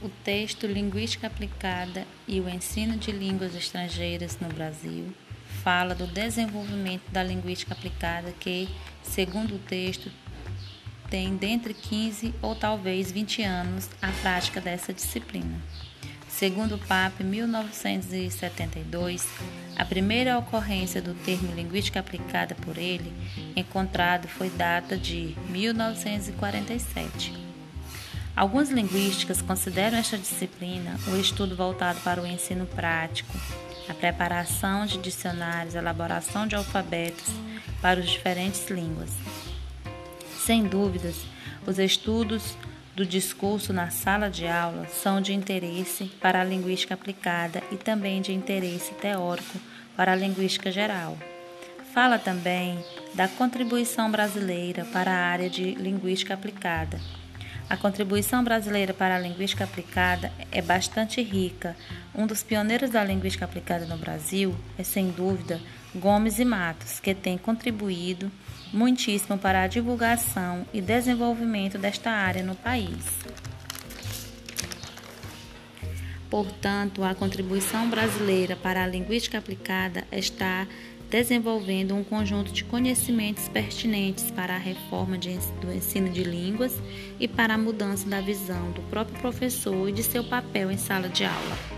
[0.00, 5.12] O texto Linguística Aplicada e o Ensino de Línguas Estrangeiras no Brasil
[5.64, 8.68] fala do desenvolvimento da linguística aplicada que,
[9.02, 10.08] segundo o texto,
[11.10, 15.60] tem dentre 15 ou talvez 20 anos a prática dessa disciplina.
[16.28, 19.26] Segundo o PAP 1972,
[19.74, 23.12] a primeira ocorrência do termo linguística aplicada por ele
[23.56, 27.47] encontrado foi data de 1947.
[28.38, 33.36] Algumas linguísticas consideram esta disciplina o estudo voltado para o ensino prático,
[33.88, 37.24] a preparação de dicionários, elaboração de alfabetos
[37.82, 39.10] para as diferentes línguas.
[40.46, 41.16] Sem dúvidas,
[41.66, 42.56] os estudos
[42.94, 48.22] do discurso na sala de aula são de interesse para a linguística aplicada e também
[48.22, 49.58] de interesse teórico
[49.96, 51.18] para a linguística geral.
[51.92, 52.78] Fala também
[53.14, 57.00] da contribuição brasileira para a área de linguística aplicada
[57.68, 61.76] a contribuição brasileira para a linguística aplicada é bastante rica.
[62.14, 65.60] Um dos pioneiros da linguística aplicada no Brasil é, sem dúvida,
[65.94, 68.32] Gomes e Matos, que tem contribuído
[68.72, 73.04] muitíssimo para a divulgação e desenvolvimento desta área no país.
[76.30, 80.66] Portanto, a contribuição brasileira para a linguística aplicada está
[81.10, 86.80] desenvolvendo um conjunto de conhecimentos pertinentes para a reforma de, do ensino de línguas
[87.18, 91.08] e para a mudança da visão do próprio professor e de seu papel em sala
[91.08, 91.77] de aula.